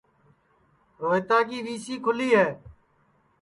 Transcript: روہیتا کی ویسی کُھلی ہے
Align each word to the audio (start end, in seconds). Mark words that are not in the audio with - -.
روہیتا 1.01 1.37
کی 1.47 1.57
ویسی 1.65 1.95
کُھلی 2.03 2.29
ہے 2.37 2.47